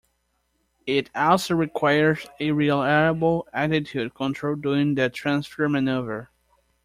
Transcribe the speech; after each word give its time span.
It 0.87 1.11
also 1.13 1.53
requires 1.53 2.25
a 2.39 2.49
reliable 2.53 3.47
attitude 3.53 4.15
control 4.15 4.55
during 4.55 4.95
the 4.95 5.11
transfer 5.11 5.69
maneuver. 5.69 6.31